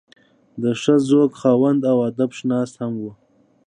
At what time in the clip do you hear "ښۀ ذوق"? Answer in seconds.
0.81-1.31